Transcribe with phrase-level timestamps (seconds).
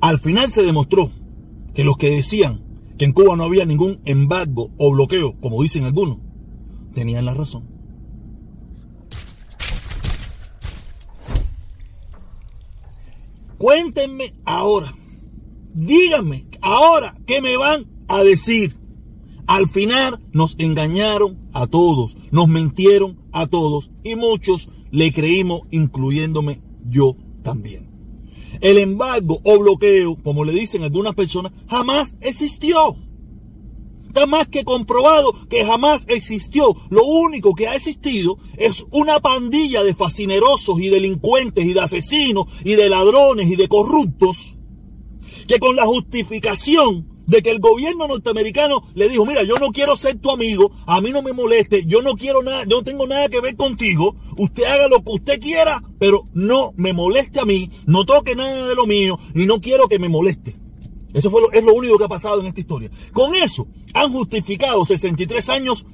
[0.00, 1.12] Al final se demostró
[1.74, 2.64] que los que decían
[2.96, 6.18] que en Cuba no había ningún embargo o bloqueo, como dicen algunos,
[6.94, 7.68] tenían la razón.
[13.58, 14.96] Cuéntenme ahora,
[15.74, 18.76] díganme ahora qué me van a decir.
[19.46, 26.62] Al final nos engañaron a todos, nos mintieron a todos y muchos le creímos, incluyéndome
[26.88, 27.89] yo también.
[28.60, 32.96] El embargo o bloqueo, como le dicen algunas personas, jamás existió.
[34.06, 36.74] Está más que comprobado que jamás existió.
[36.90, 42.46] Lo único que ha existido es una pandilla de fascinerosos y delincuentes y de asesinos
[42.64, 44.56] y de ladrones y de corruptos
[45.46, 49.94] que con la justificación de que el gobierno norteamericano le dijo, mira, yo no quiero
[49.94, 53.06] ser tu amigo, a mí no me moleste, yo no quiero nada, yo no tengo
[53.06, 57.44] nada que ver contigo, usted haga lo que usted quiera, pero no me moleste a
[57.44, 60.56] mí, no toque nada de lo mío y no quiero que me moleste.
[61.14, 62.90] Eso fue es lo único que ha pasado en esta historia.
[63.12, 65.86] Con eso han justificado 63 años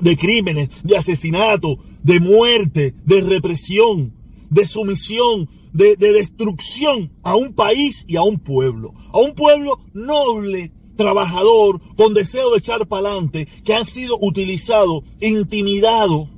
[0.00, 4.14] de crímenes, de asesinato, de muerte, de represión,
[4.48, 8.94] de sumisión, de, de, destrucción a un país y a un pueblo.
[9.12, 15.02] A un pueblo noble, trabajador, con deseo de echar para adelante, que han sido utilizados,
[15.20, 16.28] intimidados,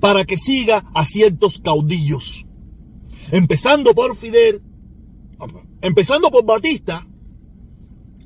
[0.00, 2.46] para que siga a ciertos caudillos.
[3.32, 4.62] Empezando por Fidel,
[5.80, 7.08] empezando por Batista,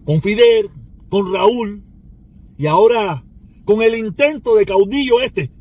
[0.04, 0.70] con Fidel,
[1.08, 1.84] con Raúl,
[2.58, 3.24] y ahora
[3.64, 5.52] con el intento de caudillo este,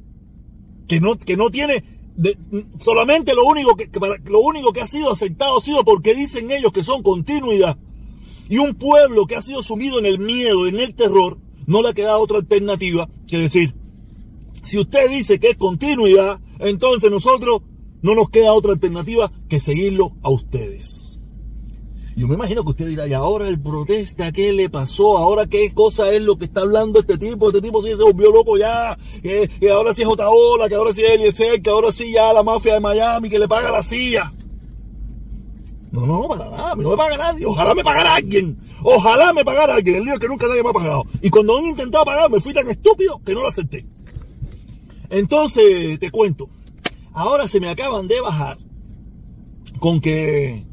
[0.88, 1.84] que no, que no tiene
[2.80, 6.16] solamente lo único que, que para, lo único que ha sido aceptado ha sido porque
[6.16, 7.78] dicen ellos que son continuidad.
[8.50, 11.90] Y un pueblo que ha sido sumido en el miedo, en el terror, no le
[11.90, 13.76] ha quedado otra alternativa que decir,
[14.64, 17.62] si usted dice que es continuidad, entonces nosotros
[18.02, 21.07] no nos queda otra alternativa que seguirlo a ustedes.
[22.18, 25.20] Yo me imagino que usted dirá, y ahora el protesta, ¿qué le pasó?
[25.20, 27.50] ¿Ahora qué cosa es lo que está hablando este tipo?
[27.50, 30.92] Este tipo sí se volvió loco ya, que, que ahora sí es Otaola, que ahora
[30.94, 33.84] sí es Eliezer, que ahora sí ya la mafia de Miami, que le paga la
[33.84, 34.34] silla.
[35.92, 37.46] No, no, no, para nada, no me paga nadie.
[37.46, 38.58] Ojalá me pagara alguien.
[38.82, 39.98] Ojalá me pagara alguien.
[39.98, 41.06] El lío es que nunca nadie me ha pagado.
[41.22, 43.86] Y cuando han intentado pagar, me fui tan estúpido que no lo acepté.
[45.12, 46.50] Entonces, te cuento.
[47.14, 48.58] Ahora se me acaban de bajar
[49.80, 50.67] con que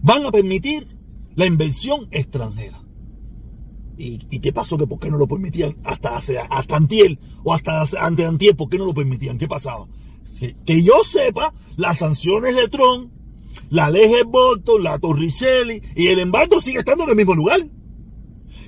[0.00, 0.86] van a permitir
[1.34, 2.82] la inversión extranjera.
[3.96, 4.78] ¿Y, ¿Y, qué pasó?
[4.78, 8.54] ¿Que ¿Por qué no lo permitían hasta hace, hasta antiel o hasta ante antiel?
[8.54, 9.38] ¿Por qué no lo permitían?
[9.38, 9.88] ¿Qué pasaba?
[10.38, 13.10] Que, que yo sepa, las sanciones de Trump,
[13.70, 17.60] la ley de Bolton, la Torricelli y el embargo sigue estando en el mismo lugar.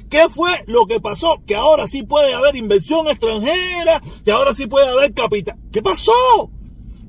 [0.08, 1.40] ¿Qué fue lo que pasó?
[1.46, 5.56] Que ahora sí puede haber inversión extranjera, que ahora sí puede haber capital.
[5.70, 6.12] ¿Qué pasó?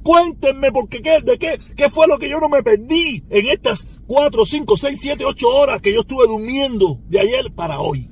[0.04, 3.88] Cuéntenme porque qué, de qué, qué fue lo que yo no me perdí en estas
[4.12, 8.10] 4, 5, 6, 7, 8 horas que yo estuve durmiendo de ayer para hoy.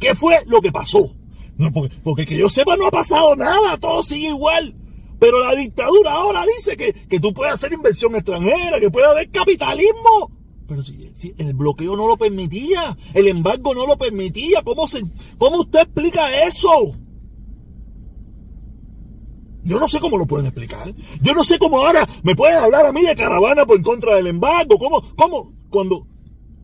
[0.00, 1.14] ¿Qué fue lo que pasó?
[1.56, 4.74] No, porque, porque que yo sepa no ha pasado nada, todo sigue igual.
[5.20, 9.30] Pero la dictadura ahora dice que, que tú puedes hacer inversión extranjera, que puede haber
[9.30, 10.32] capitalismo.
[10.66, 15.04] Pero si, si, el bloqueo no lo permitía, el embargo no lo permitía, ¿cómo, se,
[15.38, 16.96] cómo usted explica eso?
[19.64, 20.94] Yo no sé cómo lo pueden explicar.
[21.20, 24.16] Yo no sé cómo ahora me pueden hablar a mí de caravana por en contra
[24.16, 24.78] del embargo.
[24.78, 26.06] ¿Cómo, cómo, cuando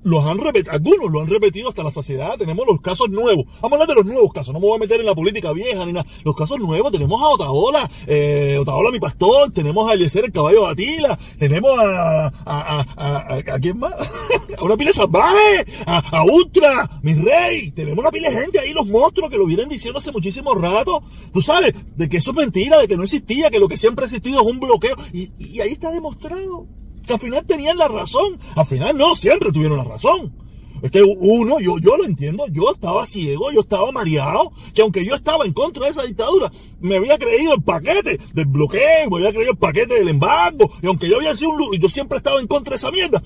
[0.03, 2.37] los han repetido, algunos lo han repetido hasta la saciedad.
[2.39, 3.47] Tenemos los casos nuevos.
[3.61, 4.53] Vamos a hablar de los nuevos casos.
[4.55, 6.07] No me voy a meter en la política vieja ni nada.
[6.25, 6.93] Los casos nuevos.
[6.93, 9.51] Tenemos a Otaola, eh, Otaola mi pastor.
[9.53, 11.19] Tenemos a Eliezer el caballo Batila.
[11.39, 13.93] Tenemos a, a, a, a, a quién más?
[14.59, 15.67] a una pila salvaje.
[15.87, 17.71] A, a Ultra, mi rey.
[17.73, 21.03] Tenemos una pila de gente ahí, los monstruos que lo vienen diciendo hace muchísimo rato.
[21.33, 24.05] Tú sabes, de que eso es mentira, de que no existía, que lo que siempre
[24.05, 24.97] ha existido es un bloqueo.
[25.13, 26.67] Y, y ahí está demostrado
[27.11, 28.39] que al final tenían la razón.
[28.55, 30.33] Al final no, siempre tuvieron la razón.
[30.81, 35.05] Es que uno, yo, yo lo entiendo, yo estaba ciego, yo estaba mareado, que aunque
[35.05, 36.51] yo estaba en contra de esa dictadura,
[36.81, 40.87] me había creído el paquete del bloqueo, me había creído el paquete del embargo, y
[40.87, 43.23] aunque yo había sido un, yo siempre estaba en contra de esa mierda,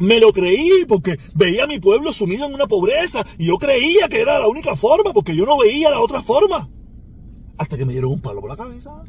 [0.00, 4.08] me lo creí porque veía a mi pueblo sumido en una pobreza, y yo creía
[4.08, 6.68] que era la única forma, porque yo no veía la otra forma.
[7.56, 9.04] Hasta que me dieron un palo por la cabeza.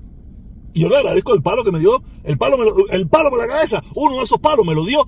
[0.74, 2.58] Y yo le agradezco el palo que me dio, el palo,
[2.90, 5.08] el palo por la cabeza, uno de esos palos me lo dio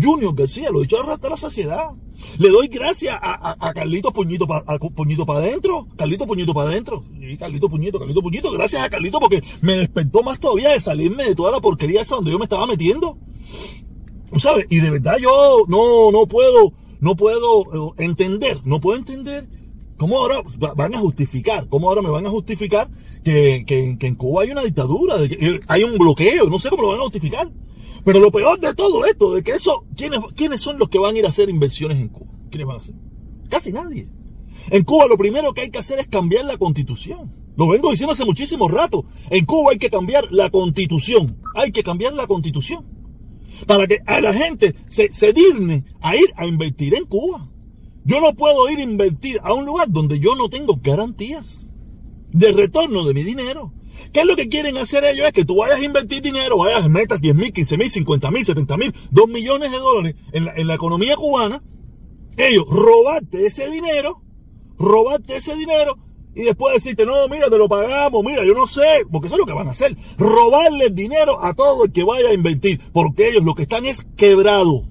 [0.00, 1.90] Junior García, lo he dicho hasta la saciedad.
[2.38, 6.70] Le doy gracias a, a, a Carlito Puñito para Puñito para adentro, Carlito Puñito para
[6.70, 10.80] adentro, y Carlito Puñito, Carlito Puñito, gracias a Carlito porque me despertó más todavía de
[10.80, 13.18] salirme de toda la porquería esa donde yo me estaba metiendo.
[14.36, 14.66] ¿Sabes?
[14.70, 19.46] Y de verdad yo no, no puedo, no puedo entender, no puedo entender
[20.02, 20.42] ¿Cómo ahora
[20.74, 21.68] van a justificar?
[21.68, 22.90] ¿Cómo ahora me van a justificar
[23.22, 25.14] que, que, que en Cuba hay una dictadura?
[25.68, 27.48] hay un bloqueo, no sé cómo lo van a justificar.
[28.04, 31.14] Pero lo peor de todo esto, de que eso, ¿quiénes, ¿quiénes son los que van
[31.14, 32.32] a ir a hacer inversiones en Cuba?
[32.50, 32.96] ¿Quiénes van a hacer?
[33.48, 34.08] Casi nadie.
[34.70, 37.32] En Cuba lo primero que hay que hacer es cambiar la constitución.
[37.56, 39.04] Lo vengo diciendo hace muchísimo rato.
[39.30, 41.40] En Cuba hay que cambiar la constitución.
[41.54, 42.84] Hay que cambiar la constitución.
[43.68, 47.51] Para que a la gente se, se digne a ir a invertir en Cuba.
[48.04, 51.70] Yo no puedo ir a invertir a un lugar donde yo no tengo garantías
[52.32, 53.72] de retorno de mi dinero.
[54.12, 55.26] ¿Qué es lo que quieren hacer ellos?
[55.26, 58.44] Es que tú vayas a invertir dinero, vayas, metas 10 mil, 15 mil, 50 mil,
[58.44, 61.62] 70 mil, 2 millones de dólares en la, en la economía cubana.
[62.36, 64.22] Ellos robarte ese dinero,
[64.78, 65.98] robarte ese dinero
[66.34, 69.40] y después decirte, no, mira, te lo pagamos, mira, yo no sé, porque eso es
[69.40, 69.94] lo que van a hacer.
[70.16, 74.06] Robarle dinero a todo el que vaya a invertir, porque ellos lo que están es
[74.16, 74.88] quebrado.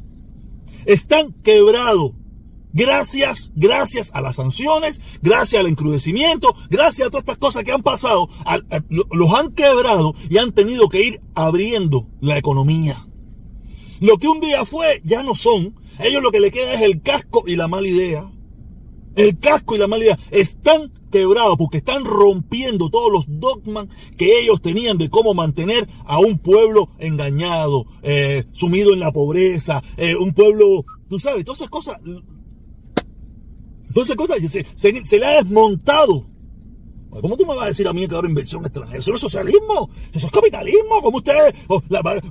[0.86, 2.13] Están quebrados.
[2.73, 7.83] Gracias, gracias a las sanciones, gracias al encrudecimiento, gracias a todas estas cosas que han
[7.83, 8.29] pasado,
[9.12, 13.07] los han quebrado y han tenido que ir abriendo la economía.
[14.00, 15.75] Lo que un día fue, ya no son.
[16.00, 18.31] Ellos lo que le queda es el casco y la mala idea.
[19.15, 24.39] El casco y la mala idea están quebrados porque están rompiendo todos los dogmas que
[24.39, 30.15] ellos tenían de cómo mantener a un pueblo engañado, eh, sumido en la pobreza, eh,
[30.15, 31.97] un pueblo, tú sabes, todas esas cosas
[33.91, 34.38] entonces, cosas
[34.77, 36.25] se, le ha desmontado.
[37.09, 38.99] ¿Cómo tú me vas a decir a mí que ahora inversión extranjera?
[38.99, 41.01] Eso no es socialismo, eso es capitalismo.
[41.01, 41.53] ¿Cómo ustedes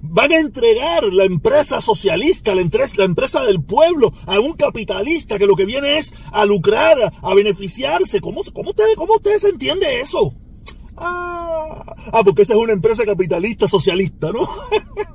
[0.01, 5.55] van a entregar la empresa socialista, la empresa, del pueblo, a un capitalista que lo
[5.55, 8.23] que viene es a lucrar, a, beneficiarse?
[8.23, 10.35] ¿Cómo, ustedes, ¿Cómo ustedes entienden eso?
[10.97, 14.49] Ah, ah, porque esa es una empresa capitalista socialista, ¿no?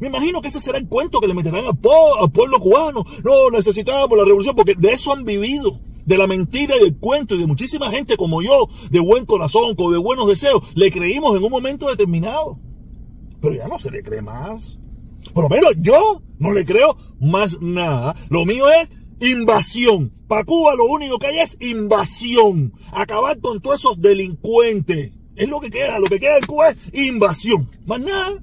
[0.00, 3.04] Me imagino que ese será el cuento que le meterán al, pueblo cubano.
[3.24, 5.80] No, necesitamos la revolución, porque de eso han vivido.
[6.04, 9.74] De la mentira y del cuento y de muchísima gente como yo, de buen corazón,
[9.74, 12.58] con de buenos deseos, le creímos en un momento determinado.
[13.42, 14.80] Pero ya no se le cree más.
[15.34, 18.14] Por lo menos yo no le creo más nada.
[18.30, 18.90] Lo mío es
[19.20, 20.12] invasión.
[20.26, 22.72] Para Cuba lo único que hay es invasión.
[22.92, 25.12] Acabar con todos esos delincuentes.
[25.36, 25.98] Es lo que queda.
[25.98, 27.68] Lo que queda en Cuba es invasión.
[27.86, 28.42] Más nada.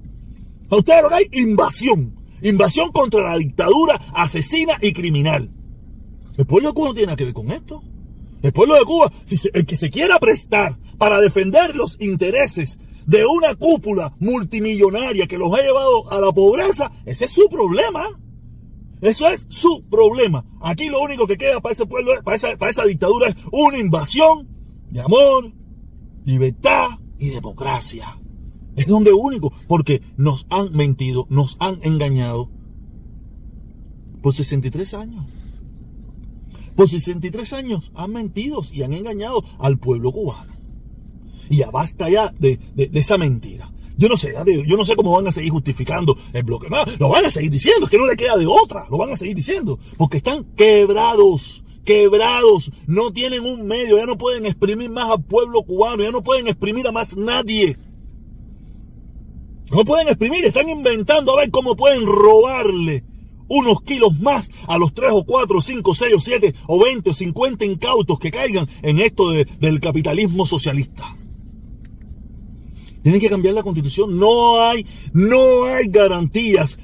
[0.70, 2.16] A ustedes lo que hay, invasión.
[2.42, 5.50] Invasión contra la dictadura asesina y criminal.
[6.38, 7.84] El pueblo de Cuba no tiene nada que ver con esto.
[8.42, 13.26] El pueblo de Cuba, si el que se quiera prestar para defender los intereses de
[13.26, 18.04] una cúpula multimillonaria que los ha llevado a la pobreza, ese es su problema.
[19.02, 20.46] Eso es su problema.
[20.62, 23.78] Aquí lo único que queda para ese pueblo, para esa, para esa dictadura es una
[23.78, 24.48] invasión
[24.90, 25.52] de amor,
[26.26, 26.88] libertad
[27.20, 28.20] y democracia.
[28.76, 32.50] Es donde único, porque nos han mentido, nos han engañado
[34.22, 35.26] por 63 años.
[36.76, 40.54] Por 63 años han mentido y han engañado al pueblo cubano.
[41.50, 42.60] Y ya basta ya de,
[42.94, 43.72] esa mentira.
[43.98, 44.34] Yo no sé,
[44.66, 46.70] yo no sé cómo van a seguir justificando el bloque.
[46.70, 49.12] No, lo van a seguir diciendo, es que no le queda de otra, lo van
[49.12, 54.90] a seguir diciendo, porque están quebrados, quebrados, no tienen un medio, ya no pueden exprimir
[54.90, 57.78] más al pueblo cubano, ya no pueden exprimir a más nadie.
[59.72, 63.04] No pueden exprimir, están inventando a ver cómo pueden robarle
[63.48, 67.10] unos kilos más a los 3 o 4 o 5, 6 o 7 o 20
[67.10, 71.16] o 50 incautos que caigan en esto del capitalismo socialista.
[73.02, 74.18] Tienen que cambiar la constitución.
[74.18, 76.80] No hay, no hay garantías.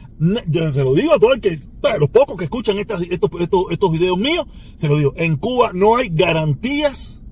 [0.48, 1.60] Yo se lo digo a todo el que,
[2.00, 3.32] los pocos que escuchan estos, estos,
[3.72, 4.46] estos videos míos,
[4.76, 5.14] se lo digo.
[5.18, 7.24] En Cuba no hay garantías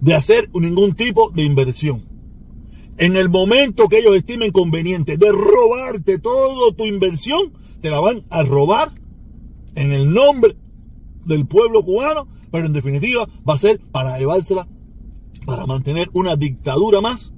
[0.00, 2.17] de hacer ningún tipo de inversión
[2.98, 8.24] en el momento que ellos estimen conveniente de robarte toda tu inversión, te la van
[8.28, 8.92] a robar
[9.76, 10.56] en el nombre
[11.24, 14.66] del pueblo cubano, pero en definitiva va a ser para llevársela,
[15.46, 17.32] para mantener una dictadura más,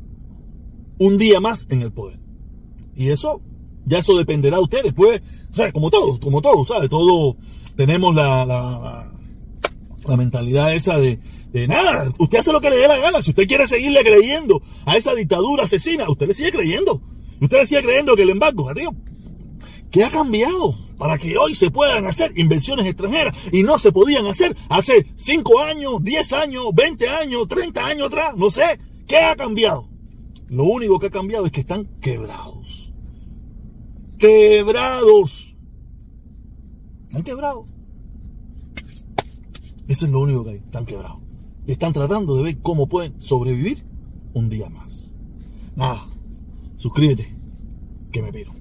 [0.99, 2.19] un día más en el poder.
[2.97, 3.43] Y eso,
[3.85, 6.89] ya eso dependerá de ustedes, pues, o como todos, como todos, ¿sabes?
[6.89, 7.37] Todos
[7.77, 9.13] tenemos la, la,
[10.09, 11.21] la mentalidad esa de,
[11.53, 13.23] de nada, usted hace lo que le dé la gana.
[13.23, 17.03] Si usted quiere seguirle creyendo a esa dictadura asesina, usted le sigue creyendo.
[17.41, 18.95] Usted le sigue creyendo que el embargo, tío,
[19.91, 20.77] ¿qué ha cambiado?
[20.97, 25.61] Para que hoy se puedan hacer inversiones extranjeras y no se podían hacer hace 5
[25.61, 28.79] años, 10 años, 20 años, 30 años atrás, no sé.
[29.09, 29.89] ¿Qué ha cambiado?
[30.51, 32.93] Lo único que ha cambiado es que están quebrados.
[34.19, 35.57] Quebrados.
[37.09, 37.67] Están quebrados.
[39.89, 40.57] Eso es lo único que hay.
[40.59, 41.30] Están quebrados
[41.73, 43.85] están tratando de ver cómo pueden sobrevivir
[44.35, 45.19] un día más.
[45.77, 46.07] Nada,
[46.77, 47.37] suscríbete,
[48.13, 48.60] que me piro.